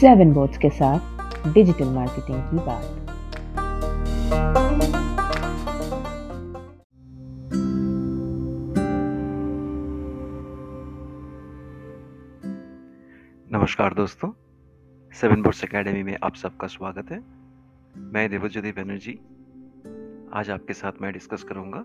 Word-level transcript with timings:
Seven 0.00 0.32
boards 0.32 0.58
के 0.58 0.68
साथ 0.70 1.52
digital 1.54 1.84
marketing 1.84 2.42
की 2.42 2.56
बात। 2.56 2.82
नमस्कार 13.52 13.94
दोस्तों। 13.94 14.30
सेवन 15.12 15.42
बोर्ड्स 15.42 15.64
एकेडमी 15.64 16.02
में 16.02 16.16
आप 16.22 16.34
सबका 16.34 16.66
स्वागत 16.66 17.10
है। 17.10 17.18
मैं 18.12 18.28
देवज्योति 18.30 18.72
बनर्जी। 18.72 19.18
आज 20.32 20.50
आपके 20.50 20.74
साथ 20.74 21.02
मैं 21.02 21.12
डिस्कस 21.12 21.42
करूँगा 21.42 21.84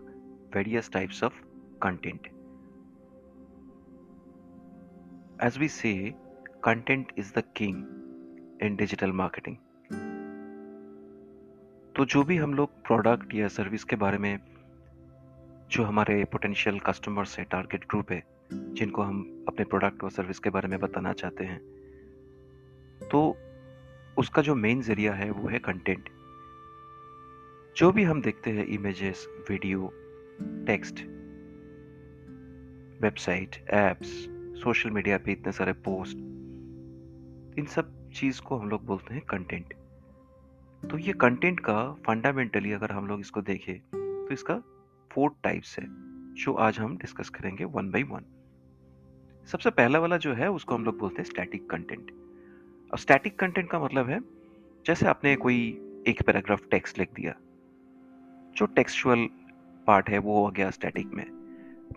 various 0.55 0.91
types 0.93 1.23
of 1.23 1.41
content 1.81 2.31
as 5.43 5.57
we 5.57 5.67
say 5.67 5.95
content 6.63 7.11
is 7.17 7.33
the 7.39 7.43
king 7.57 8.02
in 8.63 8.75
digital 8.75 9.11
marketing 9.11 9.55
तो 11.95 12.05
जो 12.05 12.23
भी 12.23 12.37
हम 12.37 12.53
लोग 12.53 12.69
प्रोडक्ट 12.69 13.33
या 13.35 13.47
सर्विस 13.47 13.83
के 13.83 13.95
बारे 13.95 14.17
में 14.17 14.39
जो 15.71 15.83
हमारे 15.83 16.23
पोटेंशियल 16.23 16.79
कस्टमर्स 16.79 17.39
है 17.39 17.45
टारगेट 17.45 17.85
ग्रुप 17.89 18.11
है, 18.11 18.23
जिनको 18.53 19.01
हम 19.01 19.45
अपने 19.47 19.65
प्रोडक्ट 19.65 20.03
और 20.03 20.11
सर्विस 20.11 20.39
के 20.39 20.49
बारे 20.49 20.67
में 20.67 20.79
बताना 20.79 21.13
चाहते 21.13 21.43
हैं 21.43 21.59
तो 23.11 23.37
उसका 24.17 24.41
जो 24.41 24.55
मेन 24.55 24.81
ज़रिया 24.81 25.13
है 25.13 25.31
वो 25.31 25.49
है 25.49 25.59
कंटेंट 25.59 26.09
जो 27.77 27.91
भी 27.91 28.03
हम 28.03 28.21
देखते 28.21 28.51
हैं 28.51 28.65
images 28.65 29.27
video 29.49 29.91
text 30.67 30.95
website 33.03 33.55
apps 33.69 34.07
social 34.63 34.89
media 34.89 35.17
पे 35.17 35.31
इतने 35.31 35.51
सारे 35.51 35.73
पोस्ट 35.73 36.17
इन 37.59 37.65
सब 37.69 38.02
चीज़ 38.13 38.41
को 38.41 38.57
हम 38.57 38.69
लोग 38.69 38.85
बोलते 38.85 39.13
हैं 39.13 39.23
कंटेंट 39.29 39.73
तो 40.83 40.97
ये 40.97 41.13
कंटेंट 41.13 41.59
का 41.59 41.75
फंडामेंटली 42.05 42.71
अगर 42.71 42.91
हम 42.91 43.07
लोग 43.07 43.19
इसको 43.19 43.41
देखें 43.41 43.79
तो 43.89 44.33
इसका 44.33 44.55
फोर 45.11 45.35
टाइप्स 45.43 45.77
है 45.79 45.85
जो 46.35 46.53
आज 46.53 46.79
हम 46.79 46.97
डिस्कस 46.97 47.29
करेंगे 47.29 47.65
वन 47.65 47.91
बाय 47.91 48.03
वन 48.03 48.25
सबसे 49.47 49.69
पहला 49.69 49.99
वाला 49.99 50.17
जो 50.17 50.33
है 50.33 50.49
उसको 50.51 50.75
हम 50.75 50.85
लोग 50.85 50.97
बोलते 50.99 51.15
हैं 51.15 51.23
स्टैटिक 51.23 51.69
कंटेंट 51.69 52.11
और 52.91 52.99
स्टैटिक 52.99 53.39
कंटेंट 53.39 53.69
का 53.69 53.79
मतलब 53.79 54.09
है 54.09 54.19
जैसे 54.85 55.05
आपने 55.05 55.35
कोई 55.35 55.57
एक 56.07 56.21
पैराग्राफ 56.21 56.67
टेक्स्ट 56.71 56.99
लिख 56.99 57.13
दिया 57.13 57.35
जो 58.55 58.65
टेक्सचुअल 58.65 59.27
पार्ट 59.87 60.09
है 60.09 60.17
वो 60.17 60.43
हो 60.45 60.51
गया 60.51 60.69
स्टैटिक 60.69 61.07
में। 61.07 61.25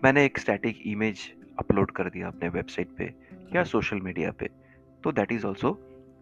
मैंने 0.03 0.25
एक 0.25 0.39
स्टैटिक 0.39 0.81
इमेज 0.87 1.19
अपलोड 1.59 1.91
कर 1.91 2.09
दिया 2.09 2.27
अपने 2.27 2.49
वेबसाइट 2.49 2.95
पे 2.97 3.13
या 3.55 3.63
सोशल 3.63 3.99
मीडिया 4.01 4.31
पे। 4.31 4.49
तो 5.03 5.11
that 5.11 5.31
is 5.31 5.45
also 5.45 5.71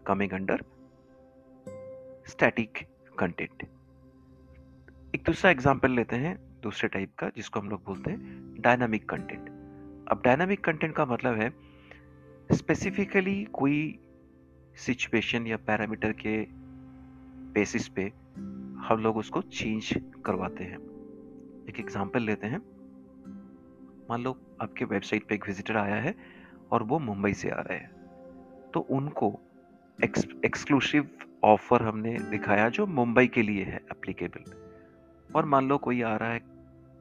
coming 0.06 0.32
under 0.32 0.64
static 2.28 2.78
content 3.18 3.62
एक 5.14 5.22
दूसरा 5.26 5.50
एग्ज़ाम्पल 5.50 5.90
लेते 5.90 6.16
हैं, 6.16 6.36
दूसरे 6.62 6.88
टाइप 6.88 7.14
का, 7.18 7.28
जिसको 7.28 7.60
हम 7.60 7.68
लोग 7.68 7.84
बोलते 7.84 8.10
हैं 8.10 8.54
डायनामिक 8.60 9.08
कंटेंट 9.08 9.48
अब 10.10 10.22
डायनामिक 10.24 10.64
कंटेंट 10.64 10.94
का 10.94 11.06
मतलब 11.06 11.40
है 11.40 11.50
स्पेसिफिकली 12.52 13.44
कोई 13.44 13.98
सिचुएशन 14.76 15.46
या 15.46 15.56
पैरामीटर 15.56 16.12
के 16.12 16.36
बेसिस 17.52 17.88
पे 17.88 18.02
हम 18.86 19.00
लोग 19.00 19.16
उसको 19.16 19.42
चेंज 19.42 19.88
करवाते 20.26 20.64
हैं. 20.64 20.78
एक 21.68 21.80
एग्जांपल 21.80 22.22
लेते 22.22 22.46
हैं. 22.46 22.58
मान 24.10 24.22
लो 24.22 24.36
आपके 24.62 24.84
वेबसाइट 24.84 25.26
पे 25.28 25.34
एक 25.34 25.46
विजिटर 25.46 25.76
आया 25.76 25.94
है 25.94 26.14
और 26.70 26.82
वो 26.82 26.98
मुंबई 26.98 27.32
से 27.32 27.50
आ 27.50 27.60
रहे 27.60 27.78
हैं 27.78 28.70
तो 28.74 28.80
उनको 28.80 29.30
एक्सक्लूसिव 29.98 31.08
ऑफ़र 31.44 31.82
हमने 31.82 32.18
दिखाया 32.30 32.68
जो 32.68 32.86
मुंबई 32.86 33.26
के 33.26 33.42
लिए 33.42 33.64
है 33.64 33.76
एप्लीकेबल 33.76 34.52
और 35.34 35.44
मान 35.44 35.68
लो 35.68 35.78
कोई 35.78 36.02
आ 36.02 36.16
रहा 36.16 36.32
है 36.32 36.40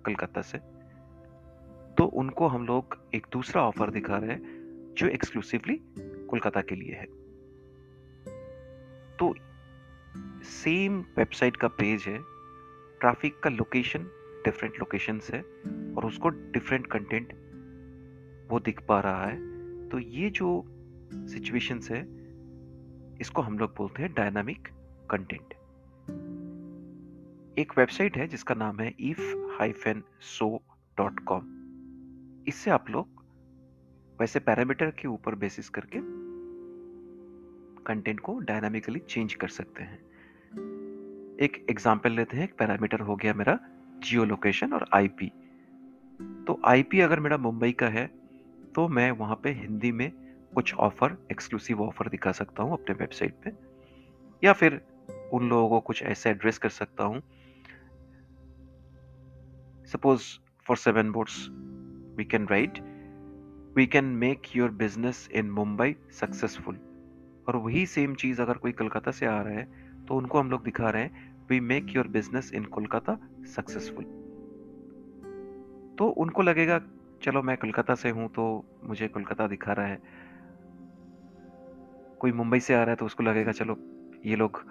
कलकत्ता 0.05 0.41
से 0.41 0.57
तो 1.97 2.05
उनको 2.13 2.47
हम 2.47 2.65
लोग 2.65 2.97
एक 3.15 3.27
दूसरा 3.31 3.61
ऑफ़र 3.61 3.91
दिखा 3.91 4.17
रहे 4.17 4.31
हैं 4.31 4.93
जो 4.97 5.07
एक्सक्लूसिवली 5.07 5.79
कोलकाता 5.99 6.61
के 6.61 6.75
लिए 6.75 6.95
है। 6.95 7.05
तो 9.17 9.33
सेम 10.43 10.99
वेबसाइट 11.17 11.55
का 11.55 11.67
पेज 11.67 12.03
है 12.07 12.17
ट्रैफ़िक 12.99 13.39
का 13.39 13.49
लोकेशन 13.49 13.99
डिफरेंट 14.45 14.79
लोकेशन 14.79 15.21
है, 15.33 15.41
और 15.95 16.05
उसको 16.05 16.29
डिफरेंट 16.29 16.87
कंटेंट 16.87 17.33
वो 18.51 18.59
दिख 18.59 18.81
पा 18.81 18.99
रहा 18.99 19.25
है। 19.25 19.37
तो 19.89 19.99
ये 19.99 20.29
जो 20.29 20.63
सिचुएशन 21.13 21.79
है 21.91 22.24
इसको 23.21 23.41
हम 23.41 23.59
लोग 23.59 23.75
बोलते 23.77 24.03
हैं 24.03 24.13
डायनामिक 24.13 24.67
कंटेंट 25.11 25.53
एक 27.59 27.73
वेबसाइट 27.77 28.17
है 28.17 28.27
जिसका 28.27 28.55
नाम 28.55 28.79
है 28.79 28.95
if 28.99 29.35
hyphen 29.59 30.03
so 30.19 30.61
dot 30.97 31.19
com 31.19 31.41
इससे 32.47 32.71
आप 32.71 32.89
लोग 32.89 33.25
वैसे 34.21 34.39
पैरामीटर 34.39 34.91
के 34.91 35.07
ऊपर 35.07 35.35
बेसिस 35.35 35.69
करके 35.69 35.99
कंटेंट 37.83 38.19
को 38.19 38.39
डायनामिकली 38.39 38.99
चेंज 38.99 39.33
कर 39.33 39.47
सकते 39.47 39.83
हैं. 39.83 39.99
एक 41.37 41.65
एग्जांपल 41.69 42.11
लेते 42.11 42.37
हैं, 42.37 42.43
एक 42.43 42.57
पैरामीटर 42.57 42.99
हो 42.99 43.15
गया 43.15 43.33
मेरा 43.33 43.59
जियो 43.99 44.25
लोकेशन 44.25 44.73
और 44.73 44.85
आईपी 44.93 45.31
तो 46.47 46.61
आईपी 46.65 46.99
अगर 46.99 47.19
मेरा 47.19 47.37
मुंबई 47.37 47.71
का 47.71 47.87
है 47.87 48.07
तो 48.75 48.87
मैं 48.87 49.11
वहाँ 49.11 49.35
पे 49.43 49.51
हिंदी 49.51 49.91
में 49.91 50.24
कुछ 50.55 50.73
ऑफ़र 50.75 51.17
एक्सक्लूसिव 51.31 51.81
ऑफ़र 51.81 52.09
दिखा 52.09 52.31
सकता 52.31 52.63
हूँ 52.63 52.73
अपने 52.73 52.95
वेबसाइट 52.95 53.33
पे, 53.43 53.51
या 54.43 54.53
फिर 54.53 54.81
उन 55.33 55.49
लोगों 55.49 55.69
को 55.69 55.79
कुछ 55.79 56.03
ऐसे 56.03 56.29
एड्रेस 56.29 56.57
कर 56.57 56.69
सकता 56.71 57.03
हूँ। 57.03 57.21
Suppose 59.85 60.23
for 60.65 60.77
seven 60.77 61.11
boards 61.11 61.45
we 62.17 62.25
can 62.25 62.47
write 62.47 62.79
we 63.75 63.85
can 63.85 64.05
make 64.17 64.55
your 64.55 64.71
business 64.73 65.27
in 65.31 65.49
Mumbai 65.51 65.95
successful 66.19 66.79
और 67.47 67.55
वही 67.55 67.85
सेम 67.85 68.15
चीज़ 68.15 68.41
अगर 68.41 68.57
कोई 68.57 68.71
कलकत्ता 68.71 69.11
से 69.11 69.25
आ 69.25 69.41
रहा 69.41 69.53
है 69.53 69.67
तो 70.07 70.15
उनको 70.15 70.39
हम 70.39 70.51
लोग 70.51 70.63
दिखा 70.63 70.89
रहे 70.89 71.03
हैं 71.03 71.45
we 71.49 71.59
make 71.61 71.95
your 71.95 72.07
business 72.07 72.51
in 72.53 72.65
Kolkata 72.65 73.17
successful 73.55 74.03
तो 75.97 76.07
उनको 76.17 76.41
लगेगा, 76.41 76.79
चलो 77.23 77.41
मैं 77.41 77.57
कोलकाता 77.57 77.95
से 77.95 78.09
हूँ 78.09 78.27
तो 78.29 78.43
मुझे 78.83 79.07
कोलकाता 79.07 79.47
दिखा 79.47 79.73
रहा 79.73 79.85
है। 79.85 79.99
कोई 82.19 82.31
मुंबई 82.31 82.59
से 82.59 82.73
आ 82.73 82.79
रहा 82.79 82.89
है 82.89 82.95
तो 82.95 83.05
उसको 83.05 83.23
लगेगा 83.23 83.51
चलो 83.51 83.77
ये 84.25 84.35
लोग 84.35 84.63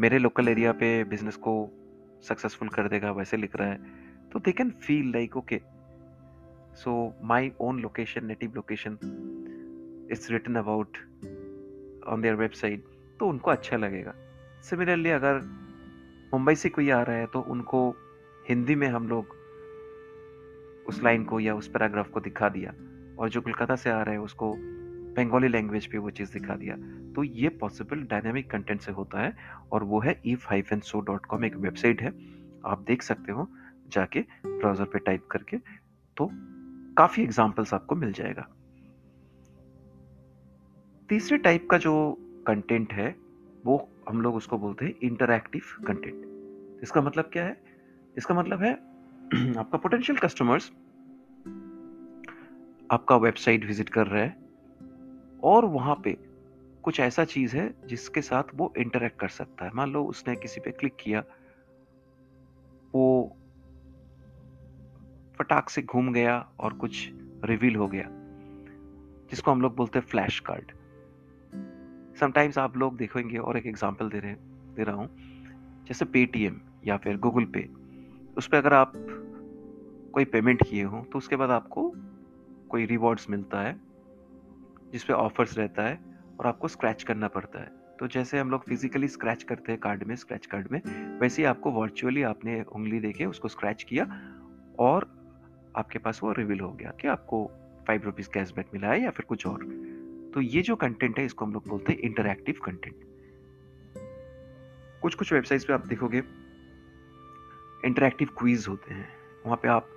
मेरे 0.00 0.18
लोकल 0.18 0.48
एरिया 0.48 0.72
पे 0.72 1.04
बिज़नेस 1.04 1.36
को 1.36 1.54
सक्सेसफुल 2.22 2.68
कर 2.68 2.88
देगा 2.88 3.12
वैसे 3.12 3.36
लिख 3.36 3.56
रहा 3.56 3.68
है। 3.68 3.78
तो 4.32 4.38
they 4.38 4.52
can 4.52 4.70
feel 4.70 5.12
like 5.12 5.36
okay 5.36 5.60
so 6.74 6.92
my 7.26 7.50
own 7.60 7.80
location 7.80 8.26
native 8.26 8.52
location 8.56 8.98
is 10.12 10.28
written 10.30 10.56
about 10.56 10.96
on 12.08 12.22
their 12.22 12.38
website 12.38 12.84
तो 13.20 13.28
उनको 13.28 13.50
अच्छा 13.50 13.76
लगेगा। 13.76 14.14
सिमिलरली 14.62 15.10
अगर 15.10 15.40
मुंबई 16.34 16.54
से 16.54 16.68
कोई 16.68 16.90
आ 16.90 17.02
रहा 17.02 17.16
है 17.16 17.26
तो 17.26 17.40
उनको 17.40 17.88
हिंदी 18.48 18.74
में 18.74 18.88
हम 18.88 19.08
लोग 19.08 19.36
उस 20.88 21.02
लाइन 21.02 21.24
को 21.24 21.40
या 21.40 21.54
उस 21.54 21.68
पैराग्राफ 21.68 22.10
को 22.10 22.20
दिखा 22.20 22.48
दिया। 22.48 22.74
और 23.18 23.28
जो 23.28 23.40
कोलकाता 23.40 23.76
से 23.76 23.90
आ 23.90 24.02
रहा 24.02 24.14
है 24.14 24.20
उसको 24.20 24.54
बंगाली 25.18 25.48
लैंग्वेज 25.48 25.86
पे 25.86 25.98
वो 25.98 26.10
चीज़ 26.10 26.32
दिखा 26.32 26.56
दिया। 26.56 26.76
तो 27.14 27.22
ये 27.24 27.48
पॉसिबल 27.60 28.02
डायनेमिक 28.02 28.50
कंटेंट 28.50 28.80
से 28.80 28.92
होता 28.92 29.20
है 29.20 29.34
और 29.72 29.84
वो 29.84 30.00
है 30.00 30.20
E 30.26 30.34
five 30.34 30.66
N 30.72 30.80
so 30.80 31.00
dot 31.00 31.26
com 31.26 31.44
एक 31.44 31.56
वेबसाइट 31.56 32.02
है। 32.02 32.12
आप 32.66 32.84
देख 32.86 33.02
सकते 33.02 33.32
हो 33.32 33.48
जाके 33.88 34.20
ब्राउज़र 34.46 34.84
पे 34.84 34.98
टाइप 34.98 35.26
करके। 35.26 35.56
तो 36.16 36.30
काफ़ी 36.98 37.22
एग्जाम्पल्स 37.22 37.74
आपको 37.74 37.96
मिल 37.96 38.12
जाएगा। 38.12 38.46
तीसरे 41.08 41.38
टाइप 41.38 41.68
का 41.70 41.78
जो 41.78 41.92
कंटेंट 42.46 42.92
है, 42.92 43.14
वो 43.66 43.88
हम 44.08 44.20
लोग 44.22 44.34
उसको 44.34 44.58
बोलते 44.58 44.84
हैं 44.84 44.94
इंटरैक्टिव 45.02 45.62
कंटेंट 45.86 46.82
इसका 46.82 47.00
मतलब 47.02 47.30
क्या 47.32 47.44
है? 47.44 47.56
इसका 48.16 48.34
मतलब 48.34 48.62
है 48.62 48.72
आपका 49.58 49.78
पोटेंशियल 49.78 50.18
कस्टमर्स 50.18 50.70
आपका 52.90 53.16
वेबसाइट 53.16 53.64
विज़िट 53.64 53.88
कर 53.88 54.06
रहा 54.06 54.22
है। 54.22 54.47
और 55.42 55.64
वहाँ 55.64 55.94
पे 56.04 56.16
कुछ 56.84 57.00
ऐसा 57.00 57.24
चीज़ 57.24 57.56
है 57.56 57.72
जिसके 57.86 58.22
साथ 58.22 58.54
वो 58.54 58.72
इंटरेक्ट 58.78 59.18
कर 59.20 59.28
सकता 59.28 59.64
है। 59.64 59.70
मान 59.74 59.92
लो 59.92 60.04
उसने 60.04 60.36
किसी 60.36 60.60
पे 60.60 60.70
क्लिक 60.70 60.96
किया, 61.00 61.22
वो 62.94 63.36
फटाक 65.38 65.68
से 65.70 65.82
घूम 65.82 66.12
गया 66.12 66.38
और 66.60 66.72
कुछ 66.74 67.08
रिवील 67.44 67.76
हो 67.76 67.88
गया, 67.88 68.08
जिसको 69.30 69.50
हम 69.50 69.60
लोग 69.62 69.74
बोलते 69.76 69.98
हैं 69.98 70.06
फ्लैश 70.06 70.38
कार्ड 70.40 70.72
समटाइम्स 72.20 72.58
आप 72.58 72.76
लोग 72.76 72.96
देखेंगे 72.96 73.38
और 73.38 73.56
एक 73.56 73.66
एग्जांपल 73.66 74.08
दे 74.08 74.18
रहे, 74.18 74.34
दे 74.74 74.84
रहा 74.84 74.96
हूँ, 74.96 75.08
जैसे 75.88 76.04
पेटीएम 76.04 76.60
या 76.84 76.96
फिर 76.96 77.16
गूगल 77.16 77.44
पे 77.44 77.68
उस 78.36 78.46
पर 78.46 78.56
अगर 78.56 78.74
आप 78.74 78.92
कोई 80.14 80.24
पेमेंट 80.24 80.62
किए 80.68 80.82
हो 80.82 81.04
तो 81.12 81.18
उसके 81.18 81.36
बाद 81.36 81.50
आपको 81.50 81.92
कोई 82.70 82.86
रिवॉर्ड्स 82.86 83.28
मिलता 83.30 83.60
है। 83.60 83.87
जिस 84.92 85.04
पे 85.04 85.12
ऑफर्स 85.12 85.58
रहता 85.58 85.82
है 85.82 85.98
और 86.40 86.46
आपको 86.46 86.68
स्क्रैच 86.68 87.02
करना 87.02 87.28
पड़ता 87.28 87.60
है। 87.60 87.70
तो 87.98 88.06
जैसे 88.06 88.38
हम 88.38 88.50
लोग 88.50 88.64
फिजिकली 88.64 89.08
स्क्रैच 89.08 89.42
करते 89.42 89.72
हैं 89.72 89.80
कार्ड 89.80 90.02
में 90.02 90.14
स्क्रैच 90.16 90.46
कार्ड 90.46 90.68
में, 90.72 90.80
वैसे 91.20 91.42
ही 91.42 91.46
आपको 91.46 91.70
वर्चुअली 91.70 92.22
आपने 92.22 92.62
उंगली 92.62 93.00
देके 93.00 93.24
उसको 93.24 93.48
स्क्रैच 93.48 93.82
किया 93.82 94.04
और 94.78 95.10
आपके 95.76 95.98
पास 95.98 96.20
वो 96.22 96.32
रिवील 96.32 96.60
हो 96.60 96.72
गया 96.72 96.92
कि 97.00 97.08
आपको 97.08 97.44
फाइव 97.86 98.02
रुपीज़ 98.04 98.28
कैशबैक 98.28 98.66
मिला 98.74 98.88
है 98.88 99.02
या 99.02 99.10
फिर 99.10 99.26
कुछ 99.26 99.46
और। 99.46 99.64
तो 100.34 100.40
ये 100.40 100.62
जो 100.62 100.76
कंटेंट 100.76 101.18
है, 101.18 101.24
इसको 101.24 101.44
हम 101.44 101.52
लोग 101.52 101.68
बोलते 101.68 101.92
हैं 101.92 102.00
इंटरैक्टिव 102.00 102.54
कंटेंट 102.64 102.94
कुछ 105.02 105.14
कुछ 105.14 105.32
वेबसाइट्स 105.32 105.64
पे 105.64 105.72
आप 105.72 105.86
देखोगे 105.86 106.22
इंटरैक्टिव 107.84 108.28
क्वीज 108.38 108.66
होते 108.68 108.94
हैं। 108.94 109.08
वहाँ 109.46 109.56
पे 109.56 109.68
आप 109.68 109.88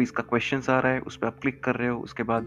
क्विज 0.00 0.10
का 0.10 0.22
क्वेश्चन 0.22 0.62
आ 0.72 0.78
रहा 0.80 0.92
है, 0.92 1.00
उस 1.00 1.16
पर 1.16 1.26
आप 1.26 1.38
क्लिक 1.40 1.62
कर 1.64 1.76
रहे 1.76 1.88
हो, 1.88 1.98
उसके 2.00 2.22
बाद 2.22 2.46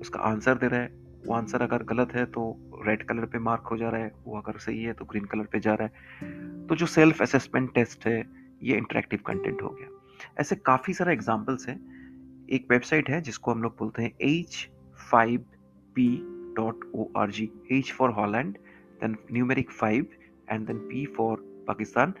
उसका 0.00 0.20
आंसर 0.20 0.54
दे 0.54 0.68
रहा 0.68 0.80
है। 0.80 0.90
वो 1.26 1.34
आंसर 1.34 1.62
अगर 1.62 1.82
गलत 1.82 2.12
है 2.14 2.24
तो 2.26 2.42
रेड 2.86 3.02
कलर 3.02 3.24
पे 3.24 3.38
मार्क 3.38 3.66
हो 3.66 3.76
जा 3.76 3.88
रहा 3.88 4.00
है, 4.00 4.12
वो 4.24 4.38
अगर 4.38 4.58
सही 4.58 4.82
है 4.82 4.92
तो 4.92 5.04
ग्रीन 5.04 5.24
कलर 5.24 5.44
पे 5.44 5.60
जा 5.60 5.74
रहा 5.74 5.88
है। 5.88 6.66
तो 6.66 6.76
जो 6.76 6.86
सेल्फ 6.86 7.22
असेसमेंट 7.22 7.72
टेस्ट 7.74 8.06
है, 8.06 8.24
ये 8.62 8.76
इंटरेक्टिव 8.76 9.20
कंटेंट 9.26 9.62
हो 9.62 9.68
गया। 9.68 9.88
ऐसे 10.40 10.56
काफ़ी 10.56 10.94
सारे 10.94 11.12
एग्जाम्पल्स 11.12 11.68
हैं। 11.68 11.78
एक 12.50 12.66
वेबसाइट 12.70 13.10
है 13.10 13.20
जिसको 13.20 13.50
हम 13.50 13.62
लोग 13.62 13.76
बोलते 13.78 14.02
हैं 14.02 14.12
H 14.20 14.68
five 15.10 15.44
P 15.96 16.08
dot 16.56 16.90
O 16.94 17.10
R 17.16 17.30
G 17.30 17.50
H 17.72 17.92
for 17.92 18.10
Holland 18.10 18.58
then 19.00 19.16
numeric 19.32 19.70
five 19.70 20.06
and 20.50 20.66
then 20.66 20.78
P 20.78 21.06
for 21.06 21.64
Pakistan 21.68 22.14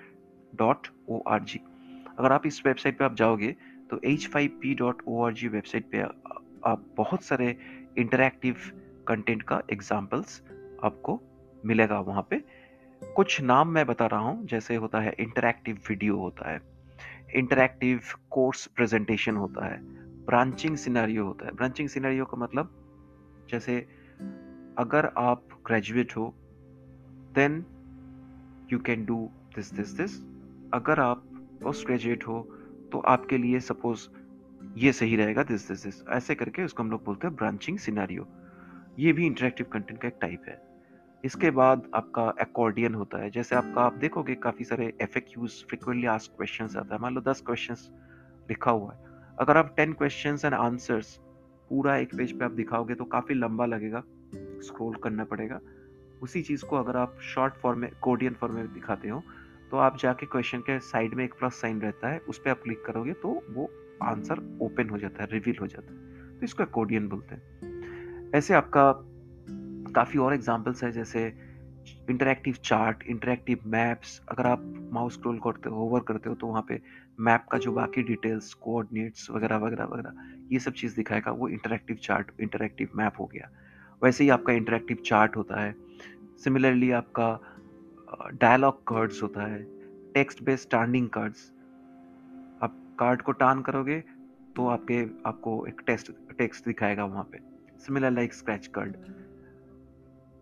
dot 0.54 0.88
O 1.08 1.22
R 1.28 1.44
G 1.44 1.60
अगर 2.18 2.32
आप 2.32 2.46
इस 2.46 2.66
वेबसाइट 2.66 2.98
पे 2.98 3.04
आप 3.04 3.14
जाओगे 3.14 3.56
तो 3.92 5.30
जी 5.30 5.48
वेबसाइट 5.48 5.90
पे 5.90 6.00
आप 6.66 6.84
बहुत 6.96 7.22
सारे 7.22 7.56
इंटरैक्टिव 7.98 8.56
कंटेंट 9.08 9.42
का 9.42 9.62
एग्जाम्पल्स 9.72 10.42
आपको 10.84 11.20
मिलेगा 11.66 12.00
वहाँ 12.00 12.26
पे। 12.30 12.44
कुछ 13.16 13.40
नाम 13.40 13.68
मैं 13.68 13.86
बता 13.86 14.06
रहा 14.06 14.20
हूँ, 14.20 14.46
जैसे 14.46 14.76
होता 14.76 15.00
है 15.00 15.14
इंटरैक्टिव 15.20 15.78
वीडियो 15.88 16.16
होता 16.16 16.50
है 16.50 16.60
इंटरैक्टिव 17.34 18.00
कोर्स 18.30 18.66
प्रेजेंटेशन 18.66 19.36
होता 19.36 19.66
है 19.66 19.78
ब्रांचिंग 20.26 20.76
सिनेरियो 20.76 21.24
होता 21.24 21.46
है। 21.46 21.52
ब्रांचिंग 21.52 21.88
सिनेरियो 21.88 22.24
का 22.24 22.36
मतलब 22.36 22.78
जैसे 23.50 23.78
अगर 24.78 25.06
आप 25.16 25.42
ग्रेजुएट 25.66 26.16
हो 26.16 26.34
then 27.34 27.64
you 28.72 28.78
can 28.78 29.04
do 29.04 29.30
this 29.54 29.72
this 29.72 29.88
this 29.88 30.20
अगर 30.74 31.00
आप 31.00 31.24
पोस्ट 31.62 31.86
ग्रेजुएट 31.86 32.26
हो 32.26 32.58
तो 32.92 32.98
आपके 32.98 33.38
लिए 33.38 33.60
सपोज़ 33.60 34.08
ये 34.76 34.92
सही 34.92 35.16
रहेगा 35.16 35.42
दिस 35.42 35.68
दिस 35.68 35.84
दिस 35.84 36.08
ऐसे 36.08 36.34
करके 36.34 36.64
उसको 36.64 36.82
हम 36.82 36.90
लोग 36.90 37.04
बोलते 37.04 37.26
हैं 37.26 37.36
ब्रांचिंग 37.36 37.78
सिनेरियो 37.78 38.28
ये 38.98 39.12
भी 39.12 39.26
इंटरेक्टिव 39.26 39.66
कंटेंट 39.72 40.00
का 40.00 40.08
एक 40.08 40.14
टाइप 40.20 40.42
है। 40.48 40.72
इसके 41.24 41.50
बाद 41.50 41.90
आपका 41.94 42.22
अकॉर्डियन 42.22 42.94
होता 42.94 43.18
है। 43.18 43.30
जैसे 43.30 43.56
आपका, 43.56 43.82
आप 43.82 43.94
देखोगे 43.94 44.34
काफ़ी 44.34 44.64
सारे 44.64 44.92
एफ़ 45.00 45.10
फ्रिक्वेंटली 45.10 46.06
आस्क 46.06 46.36
क्वेश्चन 46.36 46.64
आता 46.64 46.94
है। 46.94 47.00
मान 47.00 47.14
लो 47.14 47.20
दस 47.20 47.42
क्वेश्चन 47.46 47.74
लिखा 48.50 48.70
हुआ 48.70 48.92
है। 48.92 49.04
अगर 49.38 49.56
आप 49.56 49.74
टेन 49.76 49.92
क्वेश्चन 49.92 50.38
एंड 50.44 50.54
आंसर्स 50.54 51.20
पूरा 51.68 51.96
एक 51.96 52.16
पेज 52.16 52.38
पे 52.38 52.44
आप 52.44 52.50
दिखाओगे 52.50 52.94
तो 52.94 53.04
काफ़ी 53.04 53.34
लंबा 53.34 53.66
लगेगा। 53.66 54.02
स्क्रॉल 54.34 54.94
करना 54.94 55.24
पड़ेगा। 55.24 55.60
उसी 56.22 56.42
चीज़ 56.42 56.64
को 56.64 56.76
अगर 56.76 56.96
आप 56.96 57.18
शॉर्ट 57.22 57.54
फॉर्म 57.54 57.78
में 57.78 57.90
कोडियन 58.00 58.34
फॉर्म 58.34 58.54
में 58.54 58.72
दिखाते 58.72 59.08
हो 59.08 59.22
तो 59.72 59.78
आप 59.78 59.96
जाके 59.98 60.26
क्वेश्चन 60.26 60.58
के 60.58 60.78
साइड 60.80 61.14
में 61.14 61.24
एक 61.24 61.34
प्लस 61.34 61.52
साइन 61.52 61.80
रहता 61.80 62.08
है, 62.08 62.18
उस 62.18 62.38
पर 62.38 62.50
आप 62.50 62.60
क्लिक 62.62 62.84
करोगे 62.84 63.12
तो 63.12 63.28
वो 63.50 63.70
आंसर 64.02 64.58
ओपन 64.62 64.88
हो 64.88 64.98
जाता 64.98 65.22
है 65.22 65.28
रिवील 65.32 65.56
हो 65.60 65.66
जाता 65.66 65.92
है। 65.92 65.98
तो 66.38 66.44
इसको 66.44 66.62
अकोडियन 66.62 67.08
बोलते 67.08 67.34
हैं। 67.34 68.30
ऐसे 68.34 68.54
आपका 68.54 68.92
काफ़ी 69.92 70.18
और 70.18 70.34
एग्जाम्पल्स 70.34 70.84
है, 70.84 70.92
जैसे 70.92 71.26
इंटरेक्टिव 72.10 72.54
चार्ट 72.54 73.02
इंटरेक्टिव 73.02 73.58
मैप्स 73.66 74.20
अगर 74.28 74.46
आप 74.46 74.90
माउस 74.92 75.12
स्क्रॉल 75.12 75.38
करते 75.38 75.70
हो 75.70 75.76
ओवर 75.76 76.00
करते 76.00 76.28
हो 76.28 76.34
तो 76.34 76.46
वहाँ 76.46 76.64
पे 76.68 76.80
मैप 77.20 77.46
का 77.52 77.58
जो 77.58 77.72
बाकी 77.72 78.02
डिटेल्स 78.02 78.54
कोऑर्डिनेट्स 78.54 79.30
वगैरह 79.30 79.56
वगैरह 79.56 79.84
वगैरह, 79.84 80.12
ये 80.52 80.58
सब 80.58 80.72
चीज़ 80.72 80.96
दिखाएगा, 80.96 81.30
वो 81.30 81.48
इंटरेक्टिव 81.48 81.96
चार्ट 81.96 82.30
इंटरेक्टिव 82.40 82.88
मैप 82.96 83.12
हो 83.20 83.26
गया। 83.26 83.50
वैसे 84.02 84.24
ही 84.24 84.30
आपका 84.30 84.52
इंटरेक्टिव 84.52 84.96
चार्ट 85.06 85.36
होता 85.36 85.60
है। 85.60 85.74
सिमिलरली 86.44 86.90
आपका 86.90 87.51
डायलॉग 88.34 88.82
कार्ड्स 88.88 89.22
होता 89.22 89.46
है 89.46 89.62
टेक्स्ट 90.14 90.42
बेस्ड 90.44 90.62
स्टैंडिंग 90.62 91.08
कार्ड्स। 91.08 91.50
आप 92.62 92.76
कार्ड 92.98 93.22
को 93.22 93.32
टान 93.34 93.62
करोगे 93.62 93.98
तो 94.56 94.66
आपके 94.68 95.00
आपको 95.28 95.64
एक 95.66 95.80
टेस्ट 95.86 96.10
टेक्स्ट 96.38 96.64
दिखाएगा 96.66 97.04
वहाँ 97.04 97.24
पे। 97.32 97.38
Similar 97.78 98.10
like 98.10 98.34
scratch 98.34 98.66
card 98.74 98.96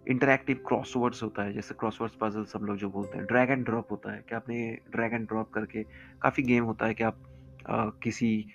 interactive 0.06 0.62
crosswords 0.68 1.22
होता 1.22 1.42
है 1.42 1.52
जैसे 1.52 1.74
क्रॉसवर्ड्स 1.80 2.16
पजल्स 2.20 2.54
हम 2.56 2.64
लोग 2.64 2.76
जो 2.76 2.88
बोलते 2.90 3.18
हैं। 3.18 3.26
ड्रैग 3.26 3.50
एंड 3.50 3.64
ड्रॉप 3.64 3.90
होता 3.90 4.12
है 4.12 4.24
कि 4.28 4.34
आपने 4.34 4.56
ड्रैग 4.92 5.12
एंड 5.14 5.26
ड्रॉप 5.28 5.50
करके 5.50 5.82
काफ़ी 6.22 6.42
गेम 6.42 6.64
होता 6.64 6.86
है 6.86 6.94
कि 6.94 7.04
आप 7.04 7.22
आ, 7.68 7.84
किसी 8.02 8.46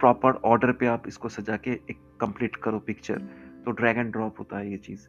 प्रॉपर 0.00 0.40
ऑर्डर 0.44 0.72
पे 0.72 0.86
आप 0.86 1.08
इसको 1.08 1.28
सजा 1.28 1.56
के 1.56 1.70
एक 1.90 1.98
कंप्लीट 2.20 2.56
करो 2.56 2.78
पिक्चर 2.78 3.18
तो 3.64 3.70
ड्रैग 3.70 3.98
एंड 3.98 4.12
ड्रॉप 4.12 4.38
होता 4.38 4.58
है 4.58 4.70
ये 4.70 4.76
चीज़। 4.78 5.06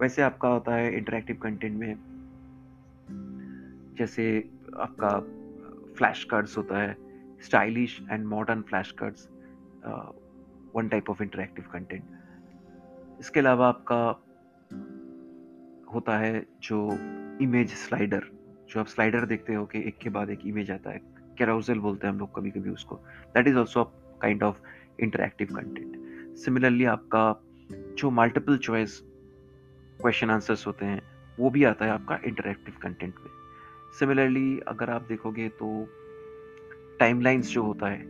वैसे 0.00 0.22
आपका 0.22 0.48
होता 0.48 0.74
है 0.74 0.96
इंटरेक्टिव 0.96 1.36
कंटेंट 1.36 1.78
में, 1.78 1.96
जैसे 3.98 4.26
आपका 4.80 5.18
फ्लैश 5.96 6.24
कार्ड्स 6.24 6.56
होता 6.58 6.78
है 6.78 6.96
stylish 7.42 8.00
and 8.10 8.26
modern 8.26 8.62
flash 8.62 8.90
cards 8.92 9.28
one 10.74 10.88
type 10.88 11.10
of 11.10 11.22
interactive 11.22 11.64
content 11.72 12.04
इसके 13.20 13.40
अलावा 13.40 13.68
आपका 13.68 14.22
होता 15.94 16.18
है 16.18 16.46
जो 16.62 16.90
इमेज 17.42 17.74
स्लाइडर 17.74 18.30
जो 18.70 18.80
आप 18.80 18.86
स्लाइडर 18.86 19.26
देखते 19.26 19.54
हो 19.54 19.64
कि 19.66 19.78
एक 19.78 19.98
के 19.98 20.10
बाद 20.10 20.30
एक 20.30 20.46
इमेज 20.46 20.70
आता 20.70 20.90
है 20.90 21.00
कैराउजल 21.38 21.78
बोलते 21.78 22.06
हैं 22.06 22.12
हम 22.14 22.20
लोग 22.20 22.34
कभी 22.36 22.50
कभी 22.50 22.70
उसको 22.70 22.96
that 23.34 23.48
is 23.48 23.56
also 23.56 23.84
kind 24.22 24.42
of 24.42 24.56
interactive 25.00 25.48
content 25.56 26.36
similarly 26.36 26.84
आपका 26.84 27.24
जो 27.98 28.10
मल्टीपल 28.10 28.58
चॉइस 28.58 29.02
क्वेश्चन 30.00 30.30
आंसर्स 30.30 30.66
होते 30.66 30.84
हैं, 30.84 31.00
वो 31.38 31.50
भी 31.50 31.64
आता 31.64 31.84
है 31.84 31.90
आपका 31.90 32.18
इंटरेक्टिव 32.26 32.74
कंटेंट 32.82 33.14
में 33.14 33.30
सिमिलरली 33.98 34.58
अगर 34.68 34.90
आप 34.90 35.02
देखोगे 35.02 35.48
तो 35.48 35.68
टाइमलाइंस 37.00 37.48
जो 37.48 37.62
होता 37.62 37.88
है 37.88 38.00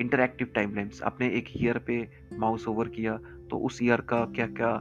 इंटरेक्टिव 0.00 0.50
टाइमलाइंस 0.54 1.02
आपने 1.02 1.28
एक 1.28 1.48
ईयर 1.56 1.78
पे 1.78 2.08
माउस 2.38 2.68
ओवर 2.68 2.88
किया 2.88 3.16
तो 3.50 3.58
उस 3.58 3.82
ईयर 3.82 4.00
का 4.00 4.24
क्या 4.34 4.46
क्या 4.46 4.74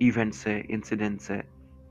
इवेंट्स 0.00 0.46
है 0.46 0.60
इंसिडेंट्स 0.70 1.30
है 1.30 1.40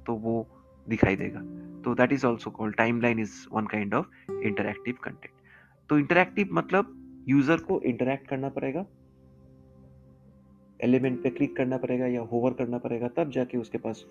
तो 0.07 0.15
वो 0.15 0.47
दिखाई 0.87 1.15
देगा। 1.15 1.39
तो 1.81 1.93
that 1.95 2.13
is 2.13 2.25
also 2.25 2.51
called 2.51 2.75
timeline 3.01 3.19
is 3.19 3.45
one 3.51 3.65
kind 3.65 3.93
of 3.93 4.31
interactive 4.31 4.95
content 5.03 5.33
तो 5.89 5.99
इंटरेक्टिव 5.99 6.49
मतलब 6.51 6.99
यूज़र 7.27 7.57
को 7.57 7.81
इंटरेक्ट 7.81 8.27
करना 8.27 8.49
पड़ेगा 8.49 8.85
एलिमेंट 10.83 11.21
पे 11.23 11.29
क्लिक 11.29 11.55
करना 11.55 11.77
पड़ेगा 11.77 12.05
या 12.07 12.21
होवर 12.21 12.53
करना 12.53 12.77
पड़ेगा, 12.77 13.07
तब 13.07 13.29
जाके 13.31 13.57
उसके 13.57 13.77
पास 13.77 14.05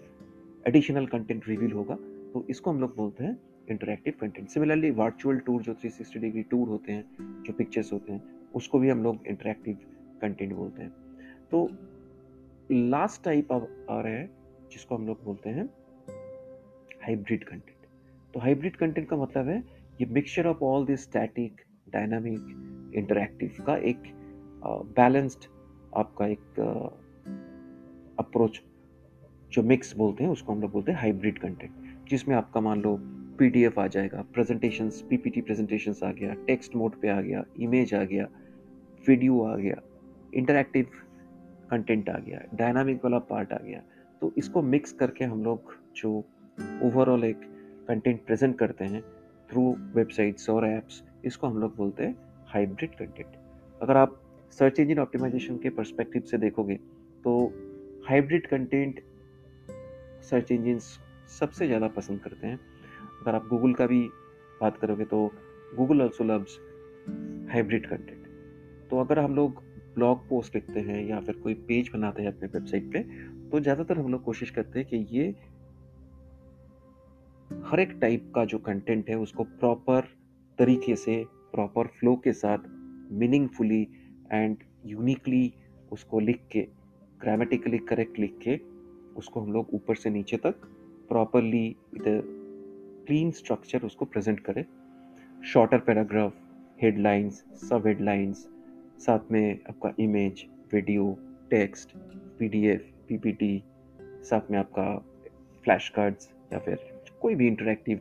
एडिशनल 0.66 1.06
कंटेंट 1.06 1.48
रिवील 1.48 1.72
होगा। 1.72 1.94
तो 2.32 2.44
इसको 2.50 2.70
हम 2.70 2.80
लोग 2.80 2.96
बोलते 2.96 3.24
हैं 3.24 3.38
interactive 3.70 4.14
content 4.20 4.48
similarly 4.48 4.90
virtual 4.92 5.38
tour 5.38 5.62
जो 5.62 5.74
360 5.74 6.18
डिग्री 6.18 6.42
टूर 6.42 6.68
होते 6.68 6.92
हैं, 6.92 7.42
जो 7.42 7.52
पिक्चर्स 7.52 7.92
होते 7.92 8.12
हैं, 8.12 8.22
उसको 8.54 8.78
भी 8.78 8.88
हम 8.88 9.02
लोग 9.02 9.26
इंटरेक्टिव 9.26 9.78
कंटेंट 10.22 10.52
बोलते 10.52 10.82
हैं। 10.82 10.90
तो 11.50 11.68
लास्ट 12.70 13.24
टाइप 13.24 13.52
अब 13.52 13.86
आ 13.90 14.00
रहा 14.00 14.12
है, 14.12 14.30
जिसको 14.72 14.96
हम 14.96 15.06
लोग 15.06 15.24
बोलते 15.24 15.50
हैं 15.50 15.68
हाइब्रिड 17.02 17.44
कंटेंट 17.44 17.76
तो 18.34 18.40
हाइब्रिड 18.40 18.76
कंटेंट 18.76 19.08
का 19.08 19.16
मतलब 19.16 19.48
है, 19.48 19.62
ये 20.00 20.06
mixture 20.06 20.46
of 20.46 20.62
all 20.64 20.86
this 20.86 21.02
static 21.02 21.60
dynamic 21.92 22.92
interactive 22.96 23.64
का 23.66 23.76
एक 23.76 24.02
बैलेंस्ड 24.96 25.44
आपका 25.96 26.26
एक 26.26 26.60
अप्रोच 28.18 28.60
जो 29.52 29.62
मिक्स 29.62 29.96
बोलते 29.96 30.24
हैं, 30.24 30.30
उसको 30.30 30.52
हम 30.52 30.60
लोग 30.60 30.72
बोलते 30.72 30.92
हैं 30.92 30.98
हाइब्रिड 30.98 31.38
कंटेंट 31.38 32.08
जिसमें 32.08 32.36
आपका 32.36 32.60
मान 32.60 32.82
लो 32.82 32.96
पीडीएफ 33.38 33.78
आ 33.78 33.86
जाएगा 33.86 34.22
प्रेजेंटेशन 34.34 34.88
पीपीटी 35.10 35.40
प्रेजेंटेशन 35.40 35.94
आ 36.04 36.10
गया 36.12 36.34
टेक्स्ट 36.46 36.76
मोड 36.76 37.00
पे 37.00 37.08
आ 37.08 37.20
गया 37.20 37.44
इमेज 37.60 37.94
आ 37.94 38.02
गया 38.04 38.28
वीडियो 39.08 39.40
आ 39.42 39.56
गया 39.56 39.80
इंटरेक्टिव 40.34 40.90
कंटेंट 41.70 42.08
आ 42.08 42.18
गया 42.18 42.40
डायनामिक 42.54 43.04
वाला 43.04 43.18
पार्ट 43.18 43.52
आ 43.52 43.58
गया। 43.58 43.82
तो 44.20 44.32
इसको 44.38 44.62
मिक्स 44.62 44.92
करके 44.92 45.24
हम 45.24 45.44
लोग 45.44 45.74
जो 45.96 46.12
ओवरऑल 46.82 47.24
एक 47.24 47.40
कंटेंट 47.88 48.24
प्रेजेंट 48.26 48.58
करते 48.58 48.84
हैं 48.84 49.02
थ्रू 49.50 49.62
वेबसाइट्स 49.94 50.50
और 50.50 50.66
एप्स 50.66 51.02
इसको 51.24 51.46
हम 51.46 51.58
लोग 51.58 51.76
बोलते 51.76 52.04
हैं 52.04 52.16
हाइब्रिड 52.46 52.94
कंटेंट 52.94 53.36
अगर 53.82 53.96
आप 53.96 54.21
सर्च 54.52 54.80
इंजन 54.80 54.98
ऑप्टिमाइजेशन 54.98 55.56
के 55.56 55.70
परस्पेक्टिव 55.70 56.22
से 56.22 56.38
देखोगे 56.38 56.74
तो 57.24 57.32
हाइब्रिड 58.08 58.46
कंटेंट 58.46 59.00
सर्च 60.22 60.52
इंजन 60.52 60.78
सबसे 61.30 61.66
ज़्यादा 61.66 61.88
पसंद 61.88 62.20
करते 62.20 62.46
हैं। 62.46 62.58
अगर 63.22 63.34
आप 63.34 63.46
गूगल 63.48 63.72
का 63.72 63.86
भी 63.86 64.00
बात 64.60 64.76
करोगे 64.76 65.04
तो 65.04 65.26
Google 65.76 66.02
also 66.02 66.24
loves 66.24 66.58
hybrid 67.52 67.86
content 67.86 68.26
तो 68.90 68.98
अगर 68.98 69.18
हम 69.18 69.34
लोग 69.34 69.62
ब्लॉग 69.94 70.28
पोस्ट 70.28 70.54
लिखते 70.54 70.80
हैं 70.80 71.04
या 71.08 71.20
फिर 71.20 71.36
कोई 71.36 71.54
पेज 71.68 71.90
बनाते 71.94 72.22
हैं 72.22 72.28
अपने 72.28 72.48
वेबसाइट 72.48 72.92
पे 72.92 73.02
तो 73.50 73.60
ज़्यादातर 73.60 73.98
हम 73.98 74.10
लोग 74.12 74.22
कोशिश 74.24 74.50
करते 74.50 74.78
हैं 74.78 74.88
कि 74.88 74.96
ये 75.10 75.28
हर 77.64 77.80
एक 77.80 77.90
टाइप 78.00 78.30
का 78.34 78.44
जो 78.44 78.58
कंटेंट 78.58 79.08
है, 79.10 79.16
उसको 79.16 79.44
प्रॉपर 79.44 80.06
तरीके 80.58 80.96
से 80.96 81.24
प्रॉपर 81.52 81.86
फ्लो 81.98 82.14
के 82.16 82.32
साथ 82.32 82.58
मीनिंगफुली 83.12 83.86
एंड 84.32 84.56
यूनिकली 84.86 85.52
उसको 85.92 86.20
लिख 86.20 86.40
के 86.52 86.66
ग्रामेटिकली 87.20 87.78
करेक्ट 87.78 88.18
लिख 88.18 88.38
के, 88.42 88.56
उसको 89.16 89.40
हम 89.40 89.52
लोग 89.52 89.74
ऊपर 89.74 89.94
से 89.94 90.10
नीचे 90.10 90.36
तक 90.36 90.66
प्रॉपरली 91.08 91.68
विद 91.94 92.04
क्लीन 93.06 93.30
स्ट्रक्चर 93.30 93.82
उसको 93.82 94.04
प्रेजेंट 94.04 94.40
करें। 94.40 94.64
Shorter 95.44 95.78
paragraph 95.78 96.34
headlines 96.82 97.44
sub 97.60 97.86
headlines 97.86 98.46
साथ 98.98 99.30
में 99.32 99.58
आपका 99.68 99.92
image 100.00 100.44
video 100.72 101.16
text 101.50 101.96
PDF 102.38 102.88
PPT 103.08 103.62
साथ 104.00 104.50
में 104.50 104.58
आपका 104.58 104.86
फ्लैश 105.64 105.88
कार्ड्स 105.88 106.30
या 106.52 106.58
फिर 106.58 106.78
कोई 107.20 107.34
भी 107.34 107.46
इंटरेक्टिव 107.46 108.00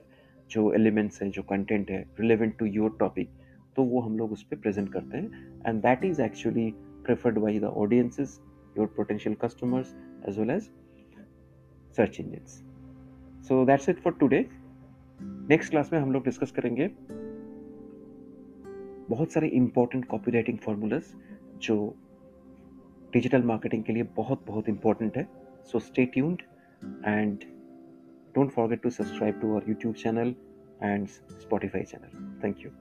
जो 0.51 0.71
एलिमेंट्स 0.73 1.21
हैं, 1.21 1.29
जो 1.31 1.41
कंटेंट 1.41 1.91
है 1.91 2.01
रिलेवेंट 2.19 2.57
टू 2.57 2.65
योर 2.65 2.97
टॉपिक 2.99 3.29
तो 3.75 3.83
वो 3.83 3.99
हम 4.01 4.17
लोग 4.17 4.31
उस 4.31 4.43
पर 4.43 4.57
प्रेजेंट 4.57 4.91
करते 4.93 5.17
हैं। 5.17 5.61
And 5.67 5.81
that 5.81 6.05
is 6.05 6.21
actually 6.21 6.69
preferred 7.05 7.37
by 7.39 7.59
the 7.59 7.63
audiences 7.83 8.39
your 8.77 8.87
potential 8.97 9.35
customers 9.41 9.95
as 10.29 10.39
well 10.39 10.49
as 10.49 10.69
search 11.97 12.19
engines 12.19 12.61
so 13.47 13.65
that's 13.65 13.89
it 13.89 13.99
for 13.99 14.13
today 14.19 14.45
next 15.21 15.71
class 15.71 15.89
में 15.93 15.99
हम 15.99 16.11
लोग 16.11 16.23
डिस्कस 16.25 16.51
करेंगे 16.51 16.87
बहुत 19.09 19.31
सारे 19.31 19.47
इंपॉर्टेंट 19.47 20.05
कॉपी 20.05 20.31
राइटिंग 20.31 20.57
फॉर्मूलाज 20.57 21.13
जो 21.61 21.75
डिजिटल 23.13 23.43
मार्केटिंग 23.43 23.83
के 23.83 23.93
लिए 23.93 24.03
बहुत 24.17 24.43
बहुत 24.47 24.69
इंपॉर्टेंट 24.69 25.17
है। 25.17 25.27
So 25.71 25.79
stay 25.79 26.05
tuned 26.05 26.41
and 27.05 27.43
don't 28.35 28.51
forget 28.51 28.81
to 28.83 28.89
subscribe 28.89 29.39
to 29.41 29.51
our 29.51 29.69
YouTube 29.69 29.95
channel 29.95 30.33
and 30.83 31.07
Spotify 31.07 31.83
channel 31.83 32.39
thank 32.43 32.65
you 32.65 32.71